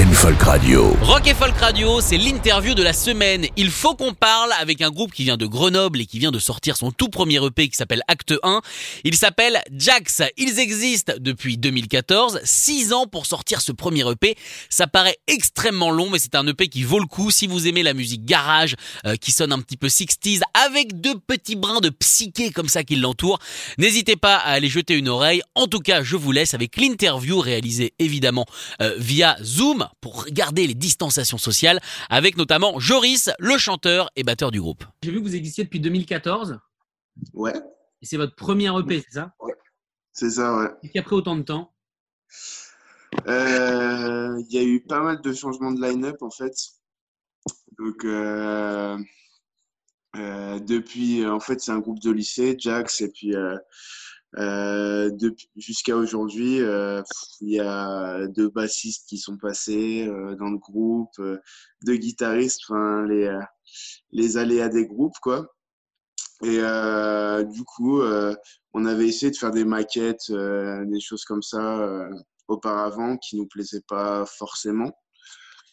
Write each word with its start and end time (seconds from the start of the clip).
Rock 0.00 0.08
and 0.08 0.14
Folk 0.14 0.42
Radio. 0.42 0.96
Rock 1.02 1.26
et 1.26 1.34
Folk 1.34 1.56
Radio, 1.58 2.00
c'est 2.00 2.16
l'interview 2.16 2.72
de 2.72 2.82
la 2.82 2.94
semaine. 2.94 3.46
Il 3.58 3.70
faut 3.70 3.94
qu'on 3.94 4.14
parle 4.14 4.50
avec 4.58 4.80
un 4.80 4.88
groupe 4.88 5.12
qui 5.12 5.24
vient 5.24 5.36
de 5.36 5.44
Grenoble 5.44 6.00
et 6.00 6.06
qui 6.06 6.18
vient 6.18 6.30
de 6.30 6.38
sortir 6.38 6.78
son 6.78 6.90
tout 6.90 7.08
premier 7.08 7.44
EP 7.44 7.68
qui 7.68 7.76
s'appelle 7.76 8.00
Acte 8.08 8.32
1. 8.42 8.62
Il 9.04 9.14
s'appelle 9.14 9.60
Jax. 9.70 10.22
Ils 10.38 10.58
existent 10.58 11.12
depuis 11.18 11.58
2014, 11.58 12.40
6 12.42 12.94
ans 12.94 13.06
pour 13.08 13.26
sortir 13.26 13.60
ce 13.60 13.72
premier 13.72 14.10
EP. 14.10 14.36
Ça 14.70 14.86
paraît 14.86 15.18
extrêmement 15.26 15.90
long, 15.90 16.08
mais 16.08 16.18
c'est 16.18 16.34
un 16.34 16.46
EP 16.46 16.68
qui 16.68 16.82
vaut 16.82 17.00
le 17.00 17.06
coup 17.06 17.30
si 17.30 17.46
vous 17.46 17.66
aimez 17.68 17.82
la 17.82 17.92
musique 17.92 18.24
garage, 18.24 18.76
euh, 19.04 19.16
qui 19.16 19.32
sonne 19.32 19.52
un 19.52 19.60
petit 19.60 19.76
peu 19.76 19.88
60s, 19.88 20.40
avec 20.66 20.98
deux 21.02 21.18
petits 21.18 21.56
brins 21.56 21.80
de 21.80 21.90
psyché 21.90 22.52
comme 22.52 22.68
ça 22.68 22.84
qui 22.84 22.96
l'entourent. 22.96 23.38
N'hésitez 23.76 24.16
pas 24.16 24.36
à 24.36 24.52
aller 24.52 24.70
jeter 24.70 24.94
une 24.94 25.10
oreille. 25.10 25.42
En 25.54 25.66
tout 25.66 25.80
cas, 25.80 26.02
je 26.02 26.16
vous 26.16 26.32
laisse 26.32 26.54
avec 26.54 26.78
l'interview 26.78 27.38
réalisée 27.38 27.92
évidemment 27.98 28.46
euh, 28.80 28.94
via 28.96 29.36
Zoom 29.42 29.89
pour 30.00 30.24
regarder 30.24 30.66
les 30.66 30.74
distanciations 30.74 31.38
sociales 31.38 31.80
avec 32.08 32.36
notamment 32.36 32.78
Joris, 32.78 33.30
le 33.38 33.58
chanteur 33.58 34.10
et 34.16 34.22
batteur 34.22 34.50
du 34.50 34.60
groupe. 34.60 34.84
J'ai 35.02 35.10
vu 35.10 35.18
que 35.18 35.24
vous 35.24 35.36
existiez 35.36 35.64
depuis 35.64 35.80
2014 35.80 36.58
Ouais, 37.34 37.54
et 38.02 38.06
c'est 38.06 38.16
votre 38.16 38.34
premier 38.34 38.70
EP, 38.78 39.02
c'est 39.02 39.14
ça? 39.14 39.34
C'est 40.12 40.30
ça, 40.30 40.56
ouais. 40.56 40.68
Et 40.82 40.88
qui 40.90 40.98
a 40.98 41.02
pris 41.02 41.14
autant 41.14 41.36
de 41.36 41.42
temps? 41.42 41.72
Euh, 43.26 44.42
Il 44.48 44.54
y 44.54 44.58
a 44.58 44.62
eu 44.62 44.80
pas 44.80 45.00
mal 45.00 45.20
de 45.20 45.32
changements 45.32 45.72
de 45.72 45.80
line-up 45.82 46.22
en 46.22 46.30
fait. 46.30 46.54
Donc, 47.78 48.04
euh, 48.04 48.98
euh, 50.16 50.58
depuis, 50.60 51.26
en 51.26 51.40
fait, 51.40 51.60
c'est 51.60 51.72
un 51.72 51.78
groupe 51.78 52.00
de 52.00 52.10
lycée, 52.10 52.56
Jax, 52.58 53.00
et 53.00 53.10
puis 53.10 53.34
euh, 54.38 55.10
jusqu'à 55.56 55.96
aujourd'hui, 55.96 56.60
euh, 56.60 57.02
il 57.40 57.50
y 57.50 57.60
a 57.60 58.26
deux 58.28 58.48
bassistes 58.48 59.08
qui 59.08 59.18
sont 59.18 59.36
passés 59.36 60.06
euh, 60.06 60.36
dans 60.36 60.50
le 60.50 60.58
groupe, 60.58 61.10
euh, 61.18 61.38
deux 61.84 61.96
guitaristes, 61.96 62.70
les, 63.08 63.36
les 64.12 64.36
aléas 64.36 64.68
des 64.68 64.86
groupes, 64.86 65.18
quoi. 65.20 65.54
Et 66.42 66.58
du 67.52 67.64
coup, 67.64 68.00
on 68.72 68.84
avait 68.86 69.08
essayé 69.08 69.30
de 69.30 69.36
faire 69.36 69.50
des 69.50 69.66
maquettes, 69.66 70.32
des 70.32 71.00
choses 71.00 71.24
comme 71.24 71.42
ça 71.42 72.08
auparavant 72.48 73.18
qui 73.18 73.36
nous 73.36 73.46
plaisaient 73.46 73.82
pas 73.86 74.24
forcément. 74.24 74.90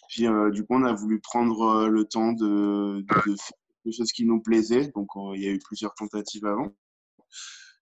Puis 0.10 0.28
du 0.52 0.66
coup, 0.66 0.76
on 0.76 0.84
a 0.84 0.92
voulu 0.92 1.22
prendre 1.22 1.88
le 1.88 2.04
temps 2.04 2.34
de, 2.34 3.00
de 3.00 3.36
faire 3.38 3.58
des 3.86 3.94
choses 3.94 4.12
qui 4.12 4.26
nous 4.26 4.42
plaisaient. 4.42 4.92
Donc, 4.94 5.08
il 5.36 5.42
y 5.42 5.48
a 5.48 5.52
eu 5.52 5.60
plusieurs 5.60 5.94
tentatives 5.94 6.46
avant. 6.46 6.76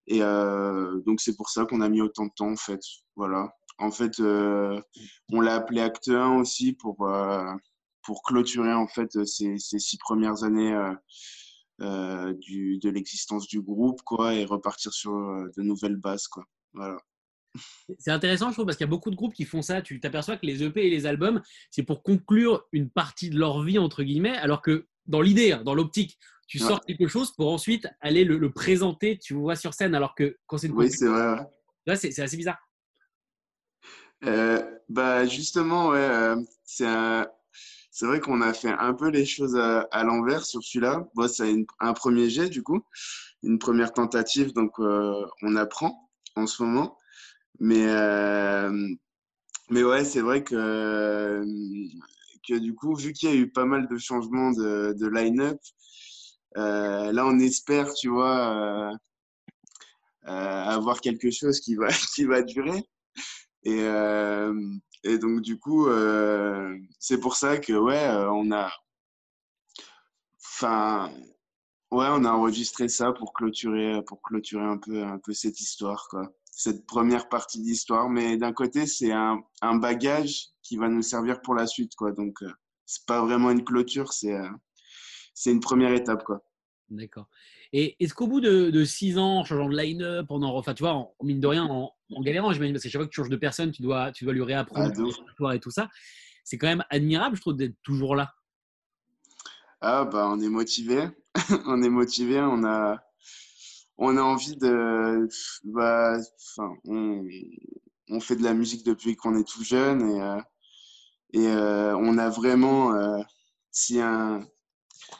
Et 0.07 0.21
euh, 0.21 1.01
donc, 1.05 1.21
c'est 1.21 1.35
pour 1.35 1.49
ça 1.49 1.65
qu'on 1.65 1.81
a 1.81 1.89
mis 1.89 2.01
autant 2.01 2.25
de 2.25 2.31
temps, 2.35 2.51
en 2.51 2.55
fait. 2.55 2.81
Voilà. 3.15 3.55
En 3.77 3.91
fait, 3.91 4.19
euh, 4.19 4.79
on 5.31 5.41
l'a 5.41 5.55
appelé 5.55 5.81
Acte 5.81 6.09
1 6.09 6.37
aussi 6.37 6.73
pour, 6.73 7.07
euh, 7.07 7.51
pour 8.03 8.23
clôturer, 8.23 8.73
en 8.73 8.87
fait, 8.87 9.25
ces, 9.25 9.57
ces 9.57 9.79
six 9.79 9.97
premières 9.97 10.43
années 10.43 10.77
du, 11.79 12.77
de 12.79 12.89
l'existence 12.89 13.47
du 13.47 13.61
groupe, 13.61 14.01
quoi, 14.03 14.33
et 14.33 14.45
repartir 14.45 14.93
sur 14.93 15.11
de 15.11 15.61
nouvelles 15.61 15.97
bases, 15.97 16.27
quoi. 16.27 16.45
Voilà. 16.73 16.97
C'est 17.99 18.11
intéressant, 18.11 18.49
je 18.49 18.53
trouve, 18.53 18.65
parce 18.65 18.77
qu'il 18.77 18.85
y 18.85 18.89
a 18.89 18.91
beaucoup 18.91 19.11
de 19.11 19.15
groupes 19.15 19.33
qui 19.33 19.45
font 19.45 19.61
ça. 19.61 19.81
Tu 19.81 19.99
t'aperçois 19.99 20.37
que 20.37 20.45
les 20.45 20.63
EP 20.63 20.85
et 20.85 20.89
les 20.89 21.05
albums, 21.05 21.41
c'est 21.71 21.83
pour 21.83 22.03
conclure 22.03 22.65
une 22.71 22.89
partie 22.89 23.29
de 23.29 23.39
leur 23.39 23.61
vie, 23.63 23.79
entre 23.79 24.03
guillemets, 24.03 24.35
alors 24.37 24.61
que 24.61 24.87
dans 25.05 25.21
l'idée, 25.21 25.53
hein, 25.53 25.63
dans 25.63 25.73
l'optique, 25.73 26.17
tu 26.47 26.59
Ouais. 26.59 26.65
sors 26.65 26.81
quelque 26.85 27.07
chose 27.07 27.31
pour 27.33 27.51
ensuite 27.51 27.87
aller 28.01 28.23
le, 28.25 28.37
le 28.37 28.51
présenter, 28.51 29.17
tu 29.19 29.33
vois, 29.33 29.55
sur 29.55 29.73
scène, 29.73 29.95
alors 29.95 30.15
que 30.15 30.37
quand 30.47 30.57
c'est 30.57 30.67
une 30.67 30.75
Oui, 30.75 30.91
c'est 30.91 31.07
vrai. 31.07 31.27
ouais. 31.39 31.45
Là, 31.85 31.95
c'est 31.95 32.19
assez 32.19 32.37
bizarre. 32.37 32.59
Euh, 34.25 34.61
bah 34.89 35.25
justement, 35.25 35.89
ouais, 35.89 35.97
euh, 35.99 36.35
c'est 36.63 36.85
un- 36.87 37.27
vrai 38.01 38.19
qu'on 38.19 38.41
a 38.41 38.53
fait 38.53 38.69
un 38.71 38.93
peu 38.93 39.09
les 39.09 39.25
choses 39.25 39.55
à, 39.57 39.81
à 39.91 40.03
l'envers 40.03 40.45
sur 40.45 40.63
celui-là. 40.63 41.07
Bon, 41.15 41.27
c'est 41.27 41.53
un 41.79 41.93
premier 41.93 42.29
jet 42.29 42.49
du 42.49 42.63
coup, 42.63 42.81
une 43.43 43.59
première 43.59 43.93
tentative, 43.93 44.53
donc 44.53 44.73
euh, 44.79 45.25
on 45.43 45.55
apprend 45.55 46.09
en 46.35 46.47
ce 46.47 46.63
moment. 46.63 46.97
Mais 47.59 47.87
euh, 47.89 48.71
mais 49.69 49.83
ouais, 49.83 50.05
c'est 50.05 50.21
vrai 50.21 50.43
que 50.43 51.43
que 52.47 52.55
du 52.59 52.75
coup, 52.75 52.95
vu 52.95 53.13
qu'il 53.13 53.29
y 53.29 53.31
a 53.33 53.35
eu 53.35 53.49
pas 53.51 53.65
mal 53.65 53.87
de 53.87 53.97
changements 53.97 54.51
de, 54.51 54.93
de 54.97 55.07
line-up, 55.07 55.59
euh, 56.57 57.11
là 57.11 57.25
on 57.25 57.39
espère, 57.39 57.93
tu 57.93 58.09
vois, 58.09 58.91
euh, 58.91 58.97
euh, 60.27 60.63
avoir 60.65 61.01
quelque 61.01 61.31
chose 61.31 61.59
qui 61.59 61.75
va 61.75 61.87
qui 62.15 62.25
va 62.25 62.41
durer. 62.41 62.83
Et, 63.63 63.79
et 65.03 65.17
donc, 65.17 65.41
du 65.41 65.57
coup, 65.59 65.87
c'est 66.99 67.19
pour 67.19 67.35
ça 67.35 67.57
que, 67.57 67.73
ouais, 67.73 68.07
on 68.31 68.51
a. 68.51 68.71
Enfin. 70.39 71.11
Ouais, 71.91 72.07
on 72.09 72.25
a 72.25 72.31
enregistré 72.31 72.89
ça 72.89 73.13
pour 73.13 73.33
clôturer, 73.33 74.01
pour 74.05 74.21
clôturer 74.21 74.63
un 74.65 74.77
peu, 74.77 75.03
un 75.03 75.19
peu 75.19 75.33
cette 75.33 75.59
histoire, 75.61 76.07
quoi. 76.09 76.31
Cette 76.51 76.85
première 76.85 77.29
partie 77.29 77.61
d'histoire. 77.61 78.09
Mais 78.09 78.37
d'un 78.37 78.53
côté, 78.53 78.85
c'est 78.85 79.11
un, 79.11 79.41
un 79.61 79.75
bagage 79.77 80.49
qui 80.63 80.77
va 80.77 80.89
nous 80.89 81.01
servir 81.01 81.41
pour 81.41 81.55
la 81.55 81.67
suite, 81.67 81.95
quoi. 81.95 82.11
Donc, 82.11 82.41
euh, 82.43 82.51
c'est 82.85 83.05
pas 83.05 83.21
vraiment 83.21 83.51
une 83.51 83.63
clôture, 83.63 84.13
c'est 84.13 84.35
c'est 85.35 85.51
une 85.51 85.59
première 85.59 85.91
étape, 85.93 86.23
quoi. 86.23 86.43
D'accord. 86.89 87.27
Et 87.73 87.95
est-ce 88.03 88.13
qu'au 88.13 88.27
bout 88.27 88.41
de, 88.41 88.69
de 88.69 88.85
six 88.85 89.17
ans, 89.17 89.39
en 89.39 89.43
changeant 89.43 89.69
de 89.69 89.75
line-up, 89.75 90.29
en, 90.29 90.41
en- 90.41 90.55
enfin, 90.55 90.73
tu 90.73 90.81
vois, 90.83 90.93
en, 90.93 91.13
mine 91.23 91.39
de 91.39 91.47
rien, 91.47 91.65
en, 91.65 91.91
en 92.13 92.21
galérant, 92.21 92.51
j'imagine, 92.53 92.73
parce 92.73 92.83
que 92.83 92.89
chaque 92.89 93.01
fois 93.01 93.07
que 93.07 93.11
tu 93.11 93.15
changes 93.21 93.29
de 93.29 93.35
personne, 93.35 93.71
tu 93.71 93.81
dois, 93.81 94.11
tu 94.11 94.23
dois 94.23 94.33
lui 94.33 94.43
réapprendre 94.43 94.91
Ah, 95.39 95.55
et 95.55 95.59
tout 95.59 95.71
ça. 95.71 95.89
C'est 96.43 96.57
quand 96.57 96.67
même 96.67 96.83
admirable, 96.89 97.35
je 97.35 97.41
trouve, 97.41 97.55
d'être 97.55 97.75
toujours 97.83 98.15
là. 98.15 98.33
Ah 99.81 100.05
bah 100.05 100.27
on 100.31 100.39
est 100.39 100.49
motivé, 100.49 101.09
on 101.67 101.83
est 101.83 101.89
motivé, 101.89 102.39
on 102.39 102.63
a 102.63 103.03
on 103.97 104.17
a 104.17 104.21
envie 104.21 104.55
de 104.55 105.27
bah 105.65 106.17
on, 106.85 107.27
on 108.09 108.19
fait 108.19 108.35
de 108.35 108.43
la 108.43 108.53
musique 108.53 108.85
depuis 108.85 109.15
qu'on 109.15 109.37
est 109.37 109.47
tout 109.47 109.63
jeune 109.63 110.09
et 110.09 110.21
euh, 110.21 110.41
et 111.33 111.47
euh, 111.47 111.95
on 111.97 112.17
a 112.17 112.29
vraiment 112.29 112.95
euh, 112.95 113.21
si 113.69 113.99
un 113.99 114.47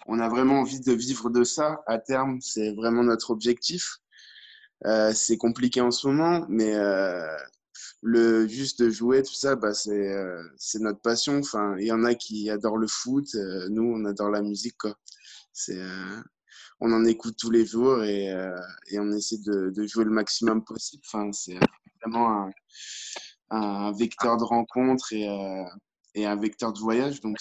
on 0.07 0.19
a 0.19 0.29
vraiment 0.29 0.59
envie 0.59 0.79
de 0.79 0.94
vivre 0.94 1.29
de 1.29 1.44
ça 1.44 1.84
à 1.88 1.97
terme, 2.00 2.40
c'est 2.41 2.73
vraiment 2.73 3.03
notre 3.03 3.31
objectif. 3.31 4.00
Euh, 4.85 5.13
c'est 5.13 5.38
compliqué 5.38 5.81
en 5.81 5.91
ce 5.91 6.07
moment, 6.07 6.46
mais 6.50 6.75
euh, 6.75 7.25
le 8.01 8.47
juste 8.47 8.81
de 8.84 8.90
jouer 8.90 9.23
tout 9.23 9.34
ça 9.34 9.56
bah 9.56 9.73
c'est 9.73 10.13
euh, 10.13 10.44
c'est 10.57 10.79
notre 10.79 11.01
passion. 11.01 11.40
Enfin 11.40 11.75
il 11.79 11.88
y 11.88 11.91
en 11.91 12.03
a 12.03 12.13
qui 12.16 12.50
adorent 12.50 12.78
le 12.78 12.88
foot 12.88 13.28
nous 13.69 13.84
on 13.84 14.06
adore 14.06 14.29
la 14.29 14.41
musique 14.41 14.75
on 16.81 16.91
en 16.91 17.06
écoute 17.06 17.38
tous 17.38 17.52
les 17.52 17.66
jours 17.66 18.03
et, 18.03 18.34
on 18.94 19.12
essaie 19.13 19.38
de, 19.38 19.88
jouer 19.88 20.03
le 20.06 20.12
maximum 20.12 20.63
possible. 20.63 21.03
Enfin 21.07 21.31
c'est 21.31 21.57
vraiment 22.02 22.50
un, 23.49 23.91
vecteur 23.93 24.38
de 24.38 24.43
rencontre 24.43 25.14
et, 25.14 25.28
et 26.16 26.26
un 26.26 26.35
vecteur 26.35 26.73
de 26.73 26.79
voyage 26.79 27.22
donc 27.22 27.40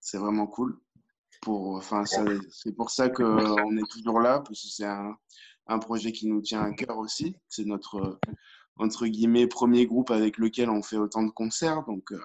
c'est 0.00 0.18
vraiment 0.18 0.46
cool 0.46 0.78
c'est 2.50 2.74
pour 2.76 2.90
ça 2.90 3.08
que 3.08 3.22
on 3.22 3.76
est 3.76 3.90
toujours 3.90 4.20
là 4.20 4.40
parce 4.40 4.62
que 4.62 4.68
c'est 4.68 4.86
un, 4.86 5.78
projet 5.78 6.12
qui 6.12 6.26
nous 6.26 6.40
tient 6.40 6.62
à 6.62 6.72
cœur 6.72 6.98
aussi 6.98 7.36
c'est 7.48 7.64
notre 7.64 8.18
entre 8.76 9.06
guillemets 9.06 9.46
premier 9.46 9.86
groupe 9.86 10.10
avec 10.10 10.38
lequel 10.38 10.70
on 10.70 10.82
fait 10.82 10.96
autant 10.96 11.22
de 11.22 11.30
concerts 11.30 11.84
donc 11.84 12.12
euh, 12.12 12.20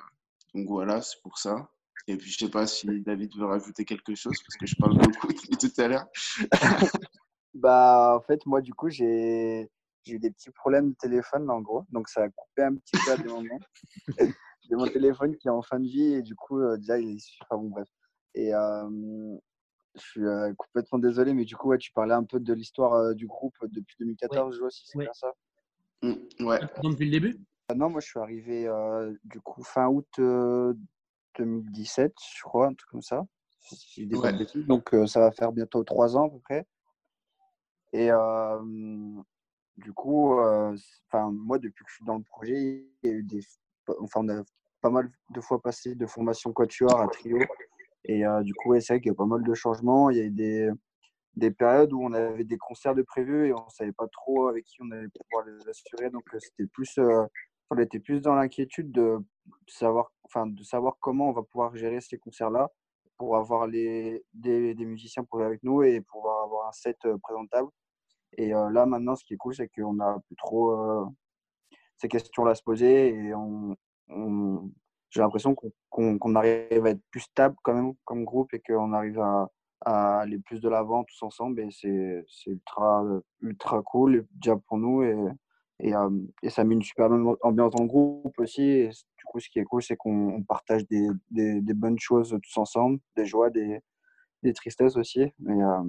donc 0.53 0.67
voilà 0.67 1.01
c'est 1.01 1.21
pour 1.21 1.37
ça 1.37 1.69
et 2.07 2.17
puis 2.17 2.31
je 2.31 2.37
sais 2.37 2.49
pas 2.49 2.67
si 2.67 2.87
David 3.01 3.35
veut 3.37 3.45
rajouter 3.45 3.85
quelque 3.85 4.15
chose 4.15 4.35
parce 4.45 4.57
que 4.57 4.65
je 4.65 4.75
parle 4.75 4.97
beaucoup 4.97 5.33
tout 5.33 5.81
à 5.81 5.87
l'heure 5.87 6.07
Bah, 7.53 8.15
en 8.15 8.21
fait, 8.21 8.45
moi, 8.45 8.61
du 8.61 8.73
coup, 8.73 8.89
j'ai 8.89 9.69
eu 10.07 10.19
des 10.19 10.31
petits 10.31 10.51
problèmes 10.51 10.91
de 10.91 10.95
téléphone, 10.95 11.49
en 11.49 11.61
gros. 11.61 11.85
Donc, 11.89 12.09
ça 12.09 12.23
a 12.23 12.29
coupé 12.29 12.63
un 12.63 12.75
petit 12.75 12.97
peu 13.03 13.11
à 13.11 13.17
des 13.17 13.29
moments. 13.29 13.59
J'ai 14.61 14.75
mon 14.75 14.87
téléphone 14.87 15.35
qui 15.35 15.47
est 15.47 15.51
en 15.51 15.63
fin 15.63 15.79
de 15.79 15.87
vie 15.87 16.13
et 16.13 16.21
du 16.21 16.35
coup, 16.35 16.59
euh, 16.59 16.77
déjà, 16.77 16.99
il 16.99 17.17
est. 17.17 17.23
Enfin, 17.41 17.59
bon, 17.59 17.69
bref. 17.69 17.87
Et 18.35 18.51
je 18.51 20.01
suis 20.01 20.21
complètement 20.57 20.99
désolé, 20.99 21.33
mais 21.33 21.45
du 21.45 21.55
coup, 21.55 21.69
ouais, 21.69 21.77
tu 21.77 21.91
parlais 21.91 22.13
un 22.13 22.23
peu 22.23 22.39
de 22.39 22.53
l'histoire 22.53 23.15
du 23.15 23.27
groupe 23.27 23.55
depuis 23.63 23.95
2014, 23.99 24.55
je 24.55 24.59
vois 24.59 24.69
si 24.71 24.85
c'est 24.87 24.99
bien 24.99 25.13
ça. 25.13 25.33
Mm, 26.01 26.45
ouais. 26.45 26.59
Depuis 26.83 27.05
le 27.05 27.11
début? 27.11 27.39
Ah 27.67 27.75
Non, 27.75 27.89
moi 27.89 28.01
je 28.01 28.07
suis 28.07 28.19
arrivé 28.19 28.67
euh, 28.67 29.13
du 29.25 29.39
coup 29.41 29.63
fin 29.63 29.87
août 29.87 30.07
euh, 30.19 30.73
2017, 31.37 32.13
je 32.37 32.41
crois, 32.41 32.67
un 32.67 32.73
truc 32.73 32.89
comme 32.89 33.01
ça. 33.01 33.25
Si 33.59 34.01
je 34.03 34.07
dis 34.07 34.13
pas 34.13 34.27
Ouais. 34.27 34.33
de 34.33 34.37
bêtises. 34.39 34.65
Donc 34.65 34.93
euh, 34.93 35.05
ça 35.05 35.19
va 35.19 35.31
faire 35.31 35.51
bientôt 35.51 35.83
trois 35.83 36.17
ans 36.17 36.27
à 36.27 36.29
peu 36.29 36.39
près. 36.39 36.65
Et 37.91 38.09
du 39.77 39.93
coup, 39.93 40.39
enfin 40.39 41.31
moi 41.31 41.59
depuis 41.59 41.83
que 41.83 41.89
je 41.89 41.95
suis 41.95 42.05
dans 42.05 42.17
le 42.17 42.23
projet, 42.23 42.85
il 43.03 43.09
y 43.09 43.13
a 43.13 43.15
eu 43.15 43.23
des, 43.23 43.41
enfin 43.99 44.21
on 44.23 44.29
a 44.29 44.43
pas 44.81 44.89
mal 44.89 45.11
de 45.31 45.41
fois 45.41 45.61
passé 45.61 45.95
de 45.95 46.05
formation 46.05 46.53
quatuor 46.53 47.01
à 47.01 47.07
trio. 47.07 47.37
Et 48.09 48.25
euh, 48.25 48.41
du 48.41 48.55
coup, 48.55 48.73
c'est 48.79 48.93
vrai 48.93 49.01
qu'il 49.01 49.09
y 49.09 49.11
a 49.11 49.15
pas 49.15 49.27
mal 49.27 49.43
de 49.43 49.53
changements. 49.53 50.09
Il 50.09 50.17
y 50.17 50.21
a 50.21 50.23
eu 50.23 50.31
des, 50.31 50.71
des 51.35 51.51
périodes 51.51 51.93
où 51.93 52.03
on 52.03 52.13
avait 52.13 52.43
des 52.43 52.57
concerts 52.57 52.95
de 52.95 53.03
prévus 53.03 53.47
et 53.49 53.53
on 53.53 53.69
savait 53.69 53.91
pas 53.93 54.07
trop 54.07 54.47
avec 54.47 54.65
qui 54.65 54.77
on 54.81 54.89
allait 54.91 55.07
pouvoir 55.09 55.45
les 55.47 55.69
assurer. 55.69 56.09
Donc 56.09 56.23
euh, 56.33 56.39
c'était 56.39 56.65
plus, 56.67 56.97
euh, 56.97 57.25
on 57.69 57.77
était 57.77 57.99
plus 57.99 58.19
dans 58.21 58.33
l'inquiétude 58.35 58.91
de 58.91 59.19
savoir, 59.67 60.11
enfin 60.23 60.47
de 60.47 60.63
savoir 60.63 60.95
comment 60.99 61.29
on 61.29 61.33
va 61.33 61.43
pouvoir 61.43 61.75
gérer 61.75 62.01
ces 62.01 62.17
concerts-là 62.17 62.69
pour 63.17 63.37
avoir 63.37 63.67
les, 63.67 64.23
des, 64.33 64.73
des 64.73 64.85
musiciens 64.85 65.23
pour 65.23 65.39
jouer 65.39 65.45
avec 65.47 65.61
nous 65.63 65.83
et 65.83 66.01
pouvoir 66.01 66.43
avoir 66.45 66.67
un 66.67 66.71
set 66.71 66.97
présentable. 67.21 67.69
Et 68.37 68.49
là 68.49 68.85
maintenant, 68.87 69.15
ce 69.15 69.23
qui 69.25 69.33
est 69.35 69.37
cool, 69.37 69.55
c'est 69.55 69.67
qu'on 69.69 69.99
a 69.99 70.19
plus 70.27 70.35
trop 70.37 70.73
ces 71.97 72.07
questions-là 72.07 72.51
à 72.51 72.55
se 72.55 72.63
poser 72.63 73.09
et 73.09 73.35
on- 73.35 73.75
j'ai 75.09 75.21
l'impression 75.21 75.55
qu'on 75.55 75.71
qu'on- 75.89 76.17
qu'on 76.19 76.35
arrive 76.35 76.85
à 76.85 76.89
être 76.91 77.01
plus 77.11 77.21
stable 77.21 77.55
quand 77.63 77.73
même 77.73 77.93
comme 78.05 78.25
groupe 78.25 78.53
et 78.53 78.59
qu'on 78.59 78.93
arrive 78.93 79.19
à, 79.19 79.49
à 79.81 80.19
aller 80.19 80.39
plus 80.39 80.59
de 80.59 80.69
l'avant 80.69 81.03
tous 81.03 81.23
ensemble 81.23 81.61
et 81.61 81.69
c'est 81.71 82.23
c'est 82.27 82.51
ultra 82.51 83.03
ultra 83.41 83.81
cool 83.81 84.27
déjà 84.31 84.55
pour 84.55 84.77
nous 84.77 85.03
et, 85.03 85.15
et, 85.79 85.95
euh, 85.95 86.09
et 86.43 86.49
ça 86.49 86.63
met 86.63 86.75
une 86.75 86.81
super 86.83 87.09
bonne 87.09 87.35
ambiance 87.41 87.71
dans 87.73 87.83
le 87.83 87.87
groupe 87.89 88.37
aussi 88.39 88.61
et 88.63 88.89
du 88.89 89.23
coup 89.25 89.39
ce 89.39 89.49
qui 89.49 89.59
est 89.59 89.63
cool 89.63 89.81
c'est 89.81 89.95
qu'on 89.95 90.29
on 90.35 90.43
partage 90.43 90.85
des, 90.87 91.07
des, 91.31 91.61
des 91.61 91.73
bonnes 91.73 91.97
choses 91.99 92.37
tous 92.43 92.57
ensemble 92.59 92.99
des 93.15 93.25
joies 93.25 93.49
des, 93.49 93.79
des 94.43 94.53
tristesses 94.53 94.97
aussi 94.97 95.25
mais, 95.39 95.63
euh, 95.63 95.83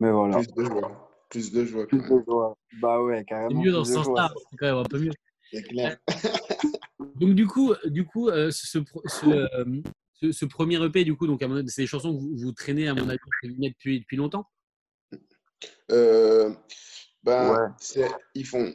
mais 0.00 0.10
voilà 0.12 0.36
Plus 0.36 0.52
de 0.54 0.64
joie. 0.64 1.10
Plus 1.30 1.52
de 1.52 1.64
joie, 1.64 1.82
quand 1.86 1.88
plus 1.88 2.00
même. 2.10 2.18
de 2.20 2.24
joie 2.24 2.56
bah 2.80 3.02
ouais 3.02 3.18
C'est 3.20 3.24
carrément 3.24 3.60
mieux 3.62 3.72
dans 3.72 3.84
ce 3.84 3.94
sens-là, 3.94 4.30
c'est 4.50 4.56
quand 4.56 4.66
même 4.66 4.76
un 4.76 4.84
peu 4.84 5.00
mieux. 5.00 5.12
C'est 5.50 5.62
clair. 5.62 5.96
Donc 7.14 7.34
du 7.34 7.46
coup, 7.46 7.74
du 7.86 8.04
coup, 8.04 8.28
euh, 8.28 8.50
ce, 8.50 8.78
pro- 8.78 9.02
ce, 9.06 9.26
euh, 9.26 9.82
ce- 10.14 10.32
ce 10.32 10.44
premier 10.44 10.82
EP, 10.84 11.04
du 11.04 11.16
coup, 11.16 11.26
donc 11.26 11.42
c'est 11.68 11.82
des 11.82 11.86
chansons 11.86 12.12
que 12.14 12.20
vous, 12.20 12.36
vous 12.36 12.52
traînez 12.52 12.88
à 12.88 12.94
mon 12.94 13.08
avis 13.08 13.18
depuis 13.42 14.00
depuis 14.00 14.16
longtemps? 14.16 14.46
Euh, 15.90 16.52
ben, 17.22 17.52
Ouais. 17.52 17.68
c'est- 17.78 18.10
ils 18.34 18.46
font, 18.46 18.74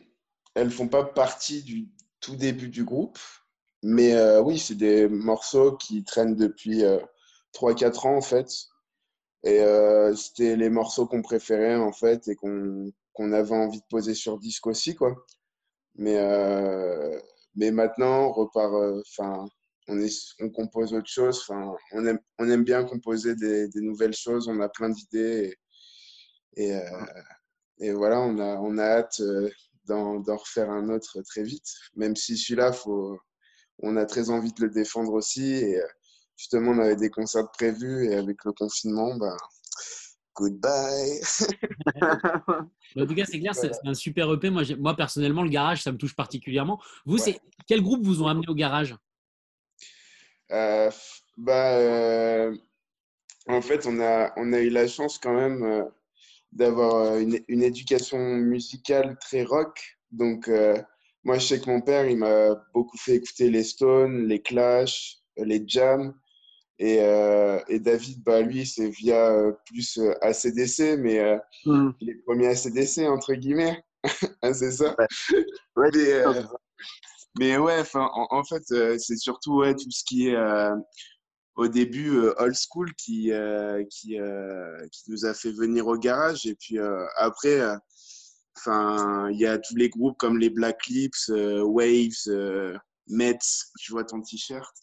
elles 0.55 0.71
font 0.71 0.87
pas 0.87 1.03
partie 1.03 1.63
du 1.63 1.89
tout 2.19 2.35
début 2.35 2.69
du 2.69 2.83
groupe, 2.83 3.19
mais 3.83 4.13
euh, 4.13 4.41
oui, 4.41 4.57
c'est 4.59 4.75
des 4.75 5.07
morceaux 5.07 5.75
qui 5.77 6.03
traînent 6.03 6.35
depuis 6.35 6.83
3-4 7.51 8.05
ans 8.05 8.15
en 8.17 8.21
fait. 8.21 8.49
Et 9.43 9.59
euh, 9.61 10.13
c'était 10.15 10.55
les 10.57 10.69
morceaux 10.69 11.07
qu'on 11.07 11.21
préférait 11.21 11.75
en 11.75 11.93
fait 11.93 12.27
et 12.27 12.35
qu'on 12.35 12.91
qu'on 13.13 13.31
avait 13.33 13.55
envie 13.55 13.79
de 13.79 13.85
poser 13.89 14.13
sur 14.13 14.37
disque 14.37 14.67
aussi 14.67 14.95
quoi. 14.95 15.25
Mais 15.95 16.17
euh, 16.17 17.19
mais 17.59 17.71
maintenant 17.71 18.27
on 18.27 18.31
repart, 18.31 18.73
euh, 18.73 19.01
enfin 19.07 19.45
on 19.89 20.49
compose 20.49 20.93
autre 20.93 21.09
chose. 21.09 21.41
Enfin 21.41 21.75
on 21.91 22.49
aime 22.49 22.63
bien 22.63 22.83
composer 22.85 23.35
des, 23.35 23.67
nouvelles 23.75 24.15
choses. 24.15 24.47
On 24.47 24.59
a 24.61 24.69
plein 24.69 24.89
d'idées 24.89 25.53
et, 26.55 26.73
euh, 26.73 27.93
voilà 27.93 28.21
on 28.21 28.77
a 28.77 28.83
hâte 28.83 29.19
euh, 29.19 29.49
d'en 29.85 30.21
refaire 30.37 30.69
un 30.69 30.89
autre 30.89 31.21
très 31.23 31.43
vite. 31.43 31.67
Même 31.95 32.15
si 32.15 32.37
celui-là 32.37 32.71
faut 32.71 33.19
on 33.79 33.97
a 33.97 34.05
très 34.05 34.29
envie 34.29 34.53
de 34.53 34.63
le 34.63 34.69
défendre 34.71 35.13
aussi 35.13 35.53
et 35.53 35.81
justement 36.37 36.71
on 36.71 36.79
avait 36.79 36.95
des 36.95 37.09
concerts 37.09 37.51
prévus 37.51 38.05
et 38.07 38.15
avec 38.15 38.43
le 38.45 38.53
confinement 38.53 39.15
bah 39.15 39.37
goodbye. 40.35 41.19
En 42.97 43.05
tout 43.05 43.15
cas, 43.15 43.25
c'est 43.25 43.39
clair, 43.39 43.53
c'est 43.55 43.71
c'est 43.73 43.87
un 43.87 43.93
super 43.93 44.31
EP. 44.33 44.49
Moi, 44.49 44.63
moi, 44.79 44.95
personnellement, 44.95 45.43
le 45.43 45.49
garage, 45.49 45.83
ça 45.83 45.91
me 45.91 45.97
touche 45.97 46.15
particulièrement. 46.15 46.81
Vous, 47.05 47.15
Ouais. 47.15 47.19
c'est 47.21 47.39
quel 47.67 47.81
groupe 47.81 48.03
vous 48.03 48.23
ont 48.23 48.27
amené 48.27 48.47
au 48.47 48.55
garage? 48.55 48.95
Euh, 50.51 50.89
bah, 51.37 51.77
euh, 51.77 52.55
en 53.47 53.61
fait, 53.61 53.85
on 53.85 53.99
a, 54.01 54.33
on 54.37 54.51
a 54.53 54.59
eu 54.59 54.69
la 54.69 54.87
chance 54.87 55.17
quand 55.19 55.33
même 55.35 55.63
euh, 55.63 55.83
d'avoir 56.51 57.17
une, 57.17 57.39
une 57.47 57.61
éducation 57.63 58.17
musicale 58.17 59.17
très 59.21 59.43
rock. 59.43 59.99
Donc, 60.11 60.49
moi, 61.23 61.37
je 61.37 61.45
sais 61.45 61.61
que 61.61 61.69
mon 61.69 61.81
père, 61.81 62.07
il 62.09 62.17
m'a 62.17 62.55
beaucoup 62.73 62.97
fait 62.97 63.15
écouter 63.15 63.49
les 63.51 63.63
Stones, 63.63 64.27
les 64.27 64.41
Clash, 64.41 65.17
les 65.37 65.63
Jam. 65.67 66.15
Et, 66.81 66.99
euh, 67.01 67.59
et 67.67 67.79
David, 67.79 68.23
bah, 68.23 68.41
lui, 68.41 68.65
c'est 68.65 68.87
via 68.87 69.31
euh, 69.31 69.51
plus 69.65 69.97
euh, 69.97 70.13
ACDC, 70.21 70.97
mais 70.97 71.19
euh, 71.19 71.37
Mm. 71.65 71.89
les 71.99 72.15
premiers 72.15 72.47
ACDC, 72.47 72.99
entre 72.99 73.33
guillemets. 73.33 73.83
Hein, 74.41 74.53
c'est 74.53 74.71
ça? 74.71 74.95
Ouais, 75.75 75.89
Mais, 77.37 77.57
ouais, 77.57 77.83
en, 77.93 78.27
en 78.31 78.43
fait, 78.43 78.63
c'est 78.97 79.17
surtout 79.17 79.57
ouais, 79.57 79.75
tout 79.75 79.91
ce 79.91 80.03
qui 80.05 80.29
est 80.29 80.37
au 81.55 81.67
début 81.67 82.17
old 82.37 82.55
school 82.55 82.93
qui, 82.95 83.31
qui, 83.91 84.17
qui 84.91 85.03
nous 85.11 85.25
a 85.25 85.33
fait 85.33 85.51
venir 85.51 85.87
au 85.87 85.97
garage. 85.97 86.45
Et 86.45 86.55
puis 86.55 86.79
après, 87.17 87.59
il 88.65 89.37
y 89.37 89.45
a 89.45 89.57
tous 89.59 89.75
les 89.75 89.89
groupes 89.89 90.17
comme 90.17 90.39
les 90.39 90.49
Black 90.49 90.87
Lips, 90.87 91.29
Waves, 91.29 92.29
Mets, 93.09 93.39
je 93.81 93.91
vois 93.91 94.03
ton 94.03 94.21
t-shirt, 94.21 94.73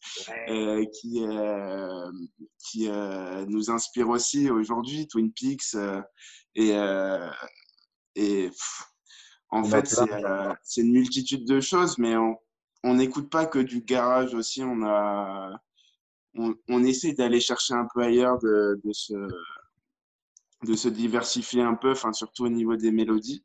euh, 0.48 0.84
qui, 0.84 1.24
euh, 1.24 2.10
qui 2.58 2.88
euh, 2.88 3.46
nous 3.46 3.70
inspirent 3.70 4.08
aussi 4.08 4.50
aujourd'hui, 4.50 5.06
Twin 5.06 5.32
Peaks. 5.32 5.76
et 6.54 6.70
et 8.18 8.48
pff, 8.48 8.82
en 9.50 9.62
fait, 9.64 9.86
c'est 10.64 10.80
une 10.80 10.92
multitude 10.92 11.46
de 11.46 11.60
choses, 11.60 11.98
mais 11.98 12.16
on 12.16 12.36
on 12.82 12.94
n'écoute 12.94 13.30
pas 13.30 13.46
que 13.46 13.58
du 13.58 13.80
garage 13.80 14.34
aussi. 14.34 14.62
On 14.62 14.82
a 14.84 15.60
on, 16.34 16.54
on 16.68 16.84
essaie 16.84 17.12
d'aller 17.14 17.40
chercher 17.40 17.74
un 17.74 17.86
peu 17.92 18.02
ailleurs, 18.02 18.38
de, 18.38 18.80
de 18.84 18.92
se 18.92 19.14
de 20.62 20.74
se 20.74 20.88
diversifier 20.88 21.62
un 21.62 21.74
peu, 21.74 21.92
enfin 21.92 22.12
surtout 22.12 22.44
au 22.44 22.48
niveau 22.48 22.76
des 22.76 22.90
mélodies. 22.90 23.44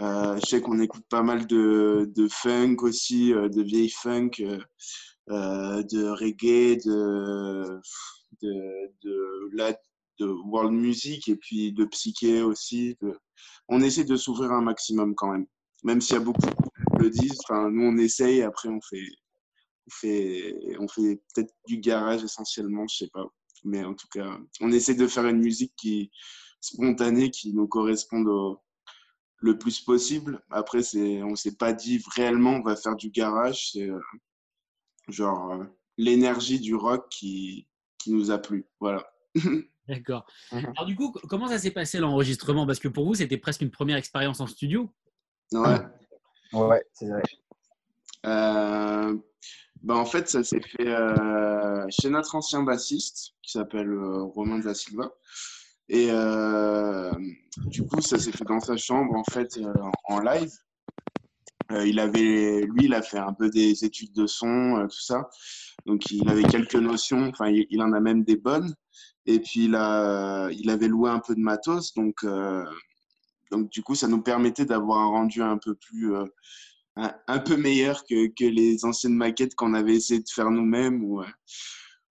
Euh, 0.00 0.36
je 0.36 0.46
sais 0.48 0.60
qu'on 0.60 0.80
écoute 0.80 1.04
pas 1.08 1.22
mal 1.22 1.46
de, 1.46 2.28
funk 2.30 2.76
aussi, 2.80 3.32
euh, 3.32 3.48
de 3.48 3.62
vieille 3.62 3.90
funk, 3.90 4.30
euh, 4.40 5.82
de 5.82 6.08
reggae, 6.08 6.78
de, 6.84 7.80
world 10.46 10.72
music 10.72 11.28
et 11.28 11.36
puis 11.36 11.72
de 11.72 11.84
psyché 11.86 12.42
aussi. 12.42 12.96
On 13.68 13.82
essaie 13.82 14.04
de 14.04 14.16
s'ouvrir 14.16 14.52
un 14.52 14.62
maximum 14.62 15.14
quand 15.14 15.32
même, 15.32 15.46
même 15.82 16.00
s'il 16.00 16.14
y 16.14 16.18
a 16.18 16.20
beaucoup 16.20 16.40
qui 16.40 16.98
le 16.98 17.10
disent. 17.10 17.40
Enfin, 17.44 17.70
nous 17.70 17.82
on 17.82 17.96
essaye, 17.96 18.42
après 18.42 18.68
on 18.68 18.80
fait, 18.80 19.04
on 19.88 19.90
fait, 19.90 20.76
on 20.78 20.88
fait 20.88 21.20
peut-être 21.34 21.52
du 21.66 21.78
garage 21.78 22.22
essentiellement, 22.22 22.86
je 22.88 22.98
sais 22.98 23.10
pas. 23.12 23.26
Mais 23.64 23.84
en 23.84 23.94
tout 23.94 24.08
cas, 24.12 24.38
on 24.60 24.72
essaie 24.72 24.94
de 24.94 25.06
faire 25.06 25.26
une 25.26 25.40
musique 25.40 25.72
qui 25.76 26.10
spontanée, 26.60 27.30
qui 27.30 27.52
nous 27.52 27.66
corresponde 27.66 28.28
au, 28.28 28.60
le 29.42 29.58
plus 29.58 29.80
possible. 29.80 30.40
Après, 30.50 30.82
c'est, 30.82 31.22
on 31.22 31.36
s'est 31.36 31.56
pas 31.56 31.72
dit 31.72 32.02
réellement 32.14 32.52
on 32.52 32.62
va 32.62 32.76
faire 32.76 32.96
du 32.96 33.10
garage. 33.10 33.72
C'est 33.72 33.90
euh, 33.90 34.00
genre 35.08 35.52
euh, 35.52 35.64
l'énergie 35.98 36.60
du 36.60 36.74
rock 36.74 37.08
qui, 37.10 37.68
qui 37.98 38.12
nous 38.12 38.30
a 38.30 38.38
plu. 38.38 38.66
Voilà. 38.80 39.06
D'accord. 39.88 40.24
Mhm. 40.52 40.72
Alors 40.76 40.86
du 40.86 40.96
coup, 40.96 41.12
comment 41.28 41.48
ça 41.48 41.58
s'est 41.58 41.72
passé 41.72 41.98
l'enregistrement? 41.98 42.66
Parce 42.66 42.78
que 42.78 42.88
pour 42.88 43.04
vous, 43.04 43.14
c'était 43.14 43.36
presque 43.36 43.62
une 43.62 43.70
première 43.70 43.96
expérience 43.96 44.40
en 44.40 44.46
studio. 44.46 44.90
Ouais. 45.52 45.78
Ouais, 46.52 46.82
c'est 46.92 47.08
vrai. 47.08 47.22
Euh, 48.26 49.16
bah, 49.82 49.96
en 49.96 50.04
fait, 50.04 50.28
ça 50.28 50.44
s'est 50.44 50.60
fait 50.60 50.86
euh, 50.88 51.84
chez 51.88 52.10
notre 52.10 52.36
ancien 52.36 52.62
bassiste 52.62 53.34
qui 53.42 53.52
s'appelle 53.52 53.90
euh, 53.90 54.22
Romain 54.22 54.60
da 54.60 54.74
Silva. 54.74 55.12
Et 55.88 56.08
euh, 56.10 57.12
du 57.66 57.84
coup, 57.84 58.00
ça 58.00 58.18
s'est 58.18 58.32
fait 58.32 58.44
dans 58.44 58.60
sa 58.60 58.76
chambre 58.76 59.14
en 59.14 59.24
fait 59.24 59.58
euh, 59.58 59.72
en 60.04 60.20
live. 60.20 60.52
Euh, 61.70 61.86
il 61.86 61.98
avait, 62.00 62.62
lui, 62.66 62.84
il 62.84 62.94
a 62.94 63.02
fait 63.02 63.18
un 63.18 63.32
peu 63.32 63.48
des 63.48 63.84
études 63.84 64.12
de 64.12 64.26
son, 64.26 64.86
tout 64.90 65.00
ça. 65.00 65.28
Donc, 65.86 66.10
il 66.10 66.28
avait 66.28 66.42
quelques 66.42 66.76
notions. 66.76 67.28
Enfin, 67.28 67.50
il, 67.50 67.82
en 67.82 67.92
a 67.92 68.00
même 68.00 68.24
des 68.24 68.36
bonnes. 68.36 68.74
Et 69.26 69.40
puis, 69.40 69.64
il 69.64 69.74
a, 69.74 70.50
il 70.50 70.68
avait 70.70 70.88
loué 70.88 71.10
un 71.10 71.20
peu 71.20 71.34
de 71.34 71.40
matos. 71.40 71.94
Donc, 71.94 72.26
donc 73.50 73.70
du 73.70 73.82
coup, 73.82 73.94
ça 73.94 74.08
nous 74.08 74.22
permettait 74.22 74.66
d'avoir 74.66 74.98
un 74.98 75.06
rendu 75.06 75.42
un 75.42 75.56
peu 75.56 75.74
plus, 75.74 76.14
un, 76.96 77.38
peu 77.38 77.56
meilleur 77.56 78.04
que, 78.04 78.26
que 78.26 78.44
les 78.44 78.84
anciennes 78.84 79.14
maquettes 79.14 79.54
qu'on 79.54 79.72
avait 79.72 79.94
essayé 79.94 80.20
de 80.20 80.28
faire 80.28 80.50
nous-mêmes 80.50 81.02
ou, 81.02 81.22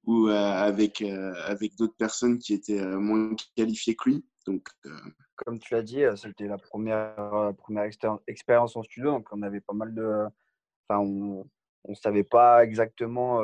ou 0.06 0.28
euh, 0.28 0.34
avec, 0.34 1.02
euh, 1.02 1.34
avec 1.46 1.76
d'autres 1.76 1.96
personnes 1.96 2.40
qui 2.40 2.54
étaient 2.54 2.80
euh, 2.80 2.98
moins 2.98 3.36
qualifiées 3.56 3.96
que 3.96 4.10
lui. 4.10 4.26
Donc, 4.48 4.68
comme 5.36 5.60
tu 5.60 5.74
l'as 5.74 5.84
dit, 5.84 6.04
c'était 6.16 6.48
la 6.48 6.58
première, 6.58 7.54
première 7.58 7.88
expérience 8.28 8.76
en 8.76 8.84
studio, 8.84 9.12
donc 9.12 9.28
on 9.32 9.42
avait 9.44 9.62
pas 9.62 9.74
mal 9.74 9.94
de. 9.94 10.26
Enfin, 10.88 11.00
on 11.00 11.46
ne 11.88 11.96
savait 11.96 12.24
pas 12.24 12.64
exactement 12.64 13.40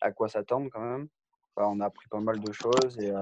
à 0.00 0.12
quoi 0.12 0.28
s'attendre 0.28 0.70
quand 0.72 0.80
même. 0.80 1.08
on 1.56 1.80
a 1.80 1.86
appris 1.86 2.06
pas 2.08 2.20
mal 2.20 2.40
de 2.40 2.52
choses 2.52 2.98
et 3.00 3.12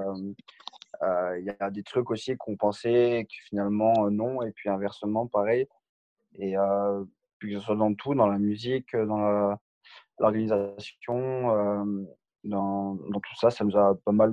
il 1.38 1.44
y 1.44 1.54
a 1.58 1.70
des 1.70 1.82
trucs 1.82 2.10
aussi 2.10 2.36
qu'on 2.36 2.56
pensait 2.56 3.26
que 3.26 3.36
finalement 3.48 4.10
non, 4.10 4.42
et 4.42 4.52
puis 4.52 4.68
inversement, 4.68 5.26
pareil. 5.26 5.66
Et 6.34 6.54
puis 7.38 7.54
que 7.54 7.58
ce 7.58 7.64
soit 7.64 7.76
dans 7.76 7.94
tout, 7.94 8.14
dans 8.14 8.28
la 8.28 8.38
musique, 8.38 8.94
dans 8.94 9.56
l'organisation, 10.18 11.96
dans, 12.44 12.94
dans, 12.94 13.20
tout 13.20 13.36
ça, 13.40 13.50
ça 13.50 13.64
nous 13.64 13.76
a 13.76 13.94
pas 14.04 14.12
mal 14.12 14.32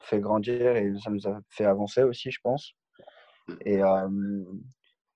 fait 0.00 0.20
grandir 0.20 0.76
et 0.76 0.92
ça 0.98 1.10
nous 1.10 1.26
a 1.26 1.40
fait 1.48 1.64
avancer 1.64 2.02
aussi, 2.02 2.30
je 2.30 2.40
pense. 2.42 2.74
Mmh. 3.48 3.54
Et, 3.66 3.80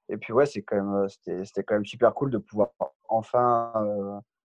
et 0.09 0.17
puis 0.17 0.33
ouais, 0.33 0.47
c'est 0.47 0.63
quand 0.63 0.77
même, 0.77 1.09
c'était, 1.09 1.63
quand 1.65 1.75
même 1.75 1.87
super 1.87 2.15
cool 2.15 2.31
de 2.31 2.39
pouvoir 2.39 2.71
enfin 3.09 3.73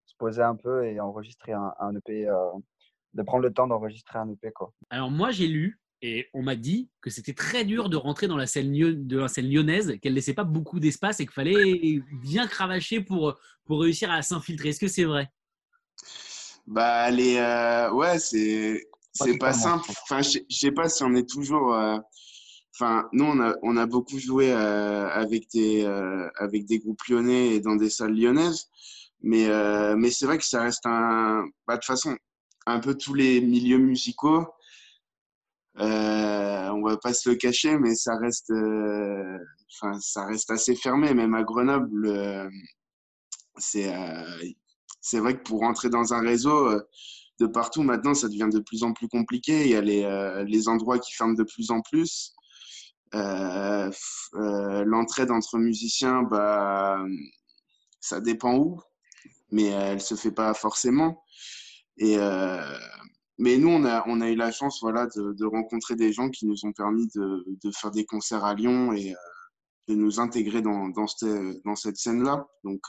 se 0.05 0.15
poser 0.17 0.41
un 0.41 0.55
peu 0.55 0.85
et 0.85 0.99
enregistrer 0.99 1.53
un, 1.53 1.73
un 1.79 1.95
EP, 1.95 2.27
de 3.13 3.23
prendre 3.23 3.43
le 3.43 3.53
temps 3.53 3.67
d'enregistrer 3.67 4.19
un 4.19 4.29
EP. 4.29 4.51
Quoi. 4.51 4.73
Alors 4.89 5.11
moi, 5.11 5.31
j'ai 5.31 5.47
lu 5.47 5.79
et 6.01 6.29
on 6.33 6.41
m'a 6.41 6.55
dit 6.55 6.89
que 7.01 7.11
c'était 7.11 7.33
très 7.33 7.63
dur 7.63 7.89
de 7.89 7.95
rentrer 7.95 8.27
dans 8.27 8.37
la 8.37 8.47
scène, 8.47 8.71
de 8.73 9.19
la 9.19 9.27
scène 9.27 9.47
lyonnaise, 9.47 9.99
qu'elle 10.01 10.15
laissait 10.15 10.33
pas 10.33 10.43
beaucoup 10.43 10.79
d'espace 10.79 11.19
et 11.19 11.25
qu'il 11.25 11.33
fallait 11.33 12.01
bien 12.23 12.47
cravacher 12.47 13.01
pour, 13.01 13.37
pour 13.65 13.81
réussir 13.81 14.09
à 14.11 14.21
s'infiltrer. 14.23 14.69
Est-ce 14.69 14.79
que 14.79 14.87
c'est 14.87 15.03
vrai? 15.03 15.29
Bah, 16.67 17.09
les, 17.11 17.39
ouais, 17.91 18.19
c'est 18.19 18.87
c'est 19.13 19.37
pas 19.37 19.53
simple. 19.53 19.89
Enfin, 20.03 20.21
je 20.21 20.39
sais 20.49 20.71
pas 20.71 20.89
si 20.89 21.03
on 21.03 21.13
est 21.15 21.27
toujours. 21.27 21.73
Euh, 21.73 21.97
enfin, 22.75 23.07
nous, 23.11 23.25
on 23.25 23.39
a, 23.41 23.55
on 23.61 23.77
a 23.77 23.85
beaucoup 23.85 24.19
joué 24.19 24.51
euh, 24.51 25.09
avec, 25.09 25.49
des, 25.51 25.83
euh, 25.83 26.29
avec 26.37 26.65
des 26.65 26.79
groupes 26.79 27.03
lyonnais 27.09 27.55
et 27.55 27.59
dans 27.59 27.75
des 27.75 27.89
salles 27.89 28.15
lyonnaises. 28.15 28.67
Mais, 29.21 29.47
mais 29.95 30.09
c'est 30.09 30.25
vrai 30.25 30.37
que 30.37 30.45
ça 30.45 30.63
reste 30.63 30.85
un. 30.85 31.45
Bah, 31.67 31.75
de 31.75 31.79
toute 31.79 31.85
façon, 31.85 32.17
un 32.65 32.79
peu 32.79 32.95
tous 32.95 33.13
les 33.13 33.41
milieux 33.41 33.77
musicaux. 33.77 34.47
on 35.75 36.81
va 36.83 36.97
pas 36.97 37.13
se 37.13 37.29
le 37.29 37.35
cacher, 37.35 37.77
mais 37.77 37.95
ça 37.95 38.17
reste, 38.17 38.51
enfin, 38.51 39.99
ça 39.99 40.25
reste 40.25 40.49
assez 40.49 40.75
fermé. 40.75 41.13
Même 41.13 41.35
à 41.35 41.43
Grenoble, 41.43 42.49
c'est, 43.57 43.93
c'est 45.01 45.19
vrai 45.19 45.37
que 45.37 45.43
pour 45.43 45.59
rentrer 45.59 45.89
dans 45.89 46.13
un 46.13 46.21
réseau, 46.21 46.81
de 47.41 47.47
partout. 47.47 47.83
Maintenant, 47.83 48.13
ça 48.13 48.29
devient 48.29 48.49
de 48.51 48.59
plus 48.59 48.83
en 48.83 48.93
plus 48.93 49.07
compliqué. 49.07 49.63
Il 49.63 49.71
y 49.71 49.75
a 49.75 49.81
les, 49.81 50.03
euh, 50.03 50.43
les 50.45 50.69
endroits 50.69 50.99
qui 50.99 51.13
ferment 51.13 51.33
de 51.33 51.43
plus 51.43 51.71
en 51.71 51.81
plus. 51.81 52.33
Euh, 53.13 53.91
euh, 54.35 54.83
l'entraide 54.85 55.31
entre 55.31 55.57
musiciens, 55.57 56.23
bah, 56.23 57.03
ça 57.99 58.21
dépend 58.21 58.55
où, 58.55 58.79
mais 59.51 59.65
elle 59.65 60.01
se 60.01 60.15
fait 60.15 60.31
pas 60.31 60.53
forcément. 60.53 61.23
Et, 61.97 62.17
mais 63.37 63.57
nous, 63.57 63.69
on 63.69 63.83
a, 63.85 64.03
on 64.07 64.21
a 64.21 64.29
eu 64.29 64.35
la 64.35 64.51
chance 64.51 64.79
voilà, 64.81 65.07
de, 65.07 65.45
rencontrer 65.45 65.95
des 65.95 66.13
gens 66.13 66.29
qui 66.29 66.45
nous 66.45 66.65
ont 66.65 66.71
permis 66.71 67.07
de, 67.15 67.43
de 67.47 67.71
faire 67.71 67.91
des 67.91 68.05
concerts 68.05 68.45
à 68.45 68.53
Lyon 68.53 68.93
et 68.93 69.15
de 69.87 69.95
nous 69.95 70.19
intégrer 70.19 70.61
dans, 70.61 70.89
dans 70.89 71.07
cette, 71.07 71.63
dans 71.65 71.75
cette 71.75 71.97
scène-là. 71.97 72.47
Donc, 72.63 72.81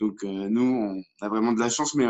donc 0.00 0.22
nous, 0.22 0.62
on 0.62 1.24
a 1.24 1.28
vraiment 1.28 1.52
de 1.52 1.60
la 1.60 1.70
chance, 1.70 1.94
mais 1.94 2.06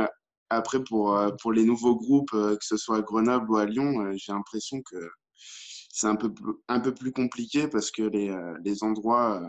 après, 0.49 0.83
pour, 0.85 1.17
euh, 1.17 1.31
pour 1.43 1.53
les 1.53 1.65
nouveaux 1.65 1.97
groupes, 1.97 2.33
euh, 2.35 2.57
que 2.57 2.65
ce 2.65 2.77
soit 2.77 2.99
à 2.99 3.03
Grenoble 3.03 3.51
ou 3.51 3.57
à 3.57 3.65
Lyon, 3.67 4.01
euh, 4.01 4.13
j'ai 4.17 4.33
l'impression 4.33 4.81
que 4.83 4.97
c'est 5.35 6.07
un 6.07 6.17
peu, 6.17 6.33
un 6.69 6.81
peu 6.81 6.95
plus 6.95 7.13
compliqué 7.13 7.69
parce 7.69 7.91
que 7.91 8.03
les, 8.03 8.35
les 8.63 8.85
endroits 8.85 9.43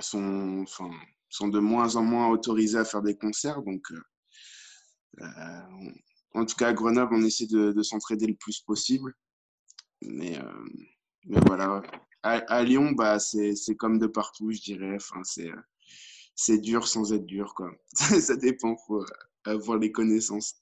sont, 0.00 0.64
sont 1.28 1.48
de 1.48 1.58
moins 1.58 1.96
en 1.96 2.02
moins 2.02 2.28
autorisés 2.28 2.78
à 2.78 2.86
faire 2.86 3.02
des 3.02 3.16
concerts. 3.16 3.62
Donc, 3.62 3.86
en 6.32 6.46
tout 6.46 6.56
cas, 6.56 6.68
à 6.68 6.72
Grenoble, 6.72 7.14
on 7.14 7.22
essaie 7.22 7.46
de, 7.46 7.72
de 7.72 7.82
s'entraider 7.82 8.26
le 8.26 8.34
plus 8.34 8.60
possible. 8.60 9.12
Mais, 10.02 10.40
mais 11.26 11.40
voilà, 11.46 11.82
à, 12.22 12.62
Lyon, 12.62 12.92
bah, 12.92 13.18
c'est 13.18 13.76
comme 13.76 13.98
de 13.98 14.06
partout, 14.06 14.52
je 14.52 14.62
dirais. 14.62 14.96
Enfin, 14.96 15.20
c'est 15.22 15.50
dur 16.48 16.86
sans 16.86 17.12
être 17.12 17.26
dur. 17.26 17.54
Quoi. 17.54 17.70
Ça 17.94 18.36
dépend 18.36 18.76
avoir 19.44 19.78
les 19.78 19.92
connaissances. 19.92 20.56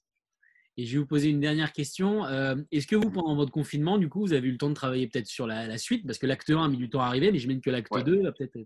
Et 0.77 0.85
je 0.85 0.93
vais 0.93 0.99
vous 0.99 1.07
poser 1.07 1.29
une 1.29 1.39
dernière 1.39 1.71
question. 1.71 2.25
Euh, 2.25 2.55
est-ce 2.71 2.85
que 2.85 2.95
vous, 2.95 3.09
pendant 3.09 3.35
votre 3.35 3.51
confinement, 3.51 3.97
du 3.97 4.09
coup, 4.09 4.19
vous 4.21 4.33
avez 4.33 4.49
eu 4.49 4.51
le 4.51 4.57
temps 4.57 4.69
de 4.69 4.73
travailler 4.73 5.07
peut-être 5.07 5.27
sur 5.27 5.47
la, 5.47 5.77
suite? 5.77 6.05
Parce 6.05 6.17
que 6.17 6.27
l'acte 6.27 6.49
1 6.49 6.61
a 6.61 6.67
mis 6.67 6.77
du 6.77 6.89
temps 6.89 7.01
à 7.01 7.05
arriver, 7.05 7.31
mais 7.31 7.39
je 7.39 7.47
mène 7.47 7.61
que 7.61 7.69
l'acte 7.69 7.91
2 7.93 8.23
va 8.23 8.31
peut-être 8.33 8.57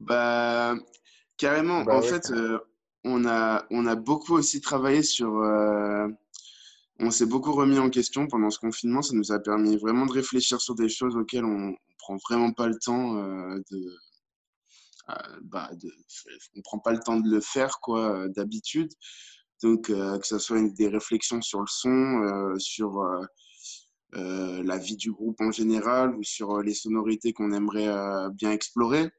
Bah, 0.00 0.76
carrément. 1.38 1.82
Bah 1.84 1.96
en 1.96 2.02
fait, 2.02 2.30
euh, 2.30 2.58
on, 3.04 3.24
a, 3.24 3.66
on 3.70 3.86
a 3.86 3.94
beaucoup 3.94 4.34
aussi 4.34 4.60
travaillé 4.60 5.02
sur. 5.02 5.34
Euh, 5.38 6.08
on 6.98 7.10
s'est 7.10 7.26
beaucoup 7.26 7.52
remis 7.52 7.78
en 7.78 7.88
question 7.88 8.26
pendant 8.26 8.50
ce 8.50 8.58
confinement. 8.58 9.00
Ça 9.00 9.14
nous 9.14 9.32
a 9.32 9.40
permis 9.40 9.78
vraiment 9.78 10.04
de 10.04 10.12
réfléchir 10.12 10.60
sur 10.60 10.74
des 10.74 10.90
choses 10.90 11.16
auxquelles 11.16 11.44
on 11.44 11.70
ne 11.70 11.74
prend 11.98 12.16
vraiment 12.28 12.52
pas 12.52 12.68
le 12.68 12.78
temps 12.78 13.14
de 13.14 13.96
euh, 15.10 15.14
bah, 15.42 15.70
on 15.72 16.58
ne 16.58 16.62
prend 16.62 16.78
pas 16.78 16.92
le 16.92 16.98
temps 16.98 17.18
de 17.18 17.28
le 17.28 17.40
faire 17.40 17.78
quoi 17.80 18.16
euh, 18.16 18.28
d'habitude. 18.28 18.92
Donc, 19.62 19.90
euh, 19.90 20.18
que 20.18 20.26
ce 20.26 20.38
soit 20.38 20.60
des 20.60 20.88
réflexions 20.88 21.40
sur 21.40 21.60
le 21.60 21.66
son, 21.68 22.54
sur 22.58 23.00
la 24.14 24.78
vie 24.78 24.96
du 24.96 25.12
groupe 25.12 25.40
en 25.40 25.52
général 25.52 26.14
ou 26.16 26.22
sur 26.22 26.60
les 26.60 26.74
sonorités 26.74 27.32
qu'on 27.32 27.52
aimerait 27.52 27.88
bien 28.34 28.50
explorer. 28.50 29.10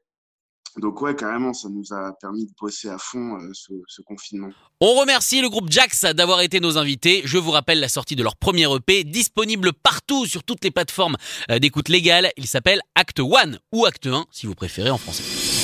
Donc 0.76 1.00
ouais, 1.02 1.14
carrément, 1.14 1.52
ça 1.52 1.68
nous 1.68 1.92
a 1.92 2.12
permis 2.20 2.46
de 2.46 2.50
bosser 2.60 2.88
à 2.88 2.98
fond 2.98 3.38
ce, 3.52 4.02
confinement. 4.02 4.50
On 4.80 4.94
remercie 4.94 5.40
le 5.40 5.48
groupe 5.48 5.70
Jax 5.70 6.02
d'avoir 6.02 6.42
été 6.42 6.60
nos 6.60 6.78
invités. 6.78 7.22
Je 7.24 7.38
vous 7.38 7.52
rappelle 7.52 7.80
la 7.80 7.88
sortie 7.88 8.16
de 8.16 8.22
leur 8.22 8.36
premier 8.36 8.66
EP, 8.72 9.02
disponible 9.04 9.72
partout 9.72 10.26
sur 10.26 10.44
toutes 10.44 10.62
les 10.62 10.70
plateformes 10.70 11.16
d'écoute 11.60 11.88
légale. 11.88 12.30
Il 12.36 12.46
s'appelle 12.46 12.80
Acte 12.94 13.20
1 13.20 13.52
ou 13.72 13.86
Acte 13.86 14.06
1 14.06 14.26
si 14.30 14.46
vous 14.46 14.54
préférez 14.54 14.90
en 14.90 14.98
français. 14.98 15.63